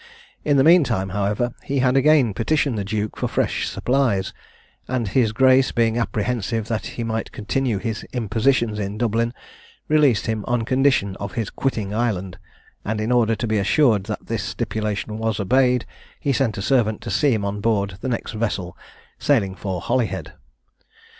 In 0.43 0.57
the 0.57 0.63
meantime, 0.63 1.09
however, 1.09 1.53
he 1.63 1.77
had 1.77 1.95
again 1.95 2.33
petitioned 2.33 2.75
the 2.75 2.83
Duke 2.83 3.17
for 3.17 3.27
fresh 3.27 3.67
supplies, 3.69 4.33
and 4.87 5.09
his 5.09 5.31
Grace, 5.31 5.71
being 5.71 5.95
apprehensive 5.95 6.67
that 6.69 6.87
he 6.97 7.03
might 7.03 7.31
continue 7.31 7.77
his 7.77 8.01
impositions 8.11 8.79
in 8.79 8.97
Dublin, 8.97 9.31
released 9.87 10.25
him 10.25 10.43
on 10.47 10.63
condition 10.63 11.15
of 11.17 11.33
his 11.33 11.51
quitting 11.51 11.93
Ireland; 11.93 12.39
and 12.83 12.99
in 12.99 13.11
order 13.11 13.35
to 13.35 13.45
be 13.45 13.59
assured 13.59 14.05
that 14.05 14.25
this 14.25 14.41
stipulation 14.41 15.19
was 15.19 15.39
obeyed, 15.39 15.85
he 16.19 16.33
sent 16.33 16.57
a 16.57 16.63
servant 16.63 17.01
to 17.01 17.11
see 17.11 17.31
him 17.35 17.45
on 17.45 17.61
board 17.61 17.99
the 18.01 18.09
next 18.09 18.31
vessel 18.31 18.75
sailing 19.19 19.53
for 19.53 19.81
Holyhead. 19.81 20.33